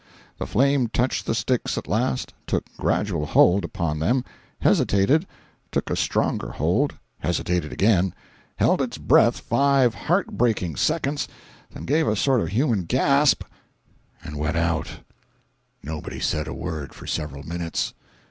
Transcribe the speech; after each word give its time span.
The 0.39 0.47
flame 0.47 0.87
touched 0.87 1.27
the 1.27 1.35
sticks 1.35 1.77
at 1.77 1.87
last, 1.87 2.33
took 2.47 2.63
gradual 2.75 3.27
hold 3.27 3.63
upon 3.63 3.99
them—hesitated—took 3.99 5.89
a 5.91 5.95
stronger 5.95 6.49
hold—hesitated 6.53 7.71
again—held 7.71 8.81
its 8.81 8.97
breath 8.97 9.41
five 9.41 9.93
heart 9.93 10.35
breaking 10.39 10.77
seconds, 10.77 11.27
then 11.69 11.85
gave 11.85 12.07
a 12.07 12.15
sort 12.15 12.41
of 12.41 12.47
human 12.47 12.85
gasp 12.85 13.43
and 14.23 14.37
went 14.39 14.57
out. 14.57 14.85
234.jpg 14.85 14.91
(42K) 14.91 14.99
Nobody 15.83 16.19
said 16.19 16.47
a 16.47 16.53
word 16.55 16.95
for 16.95 17.05
several 17.05 17.43
minutes. 17.43 17.93